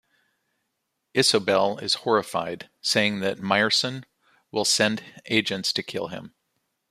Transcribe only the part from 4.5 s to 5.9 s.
send agents to